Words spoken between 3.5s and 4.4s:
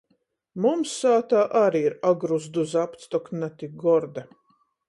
tik gorda.